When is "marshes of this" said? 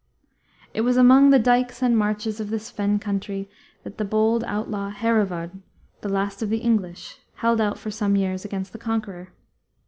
1.95-2.71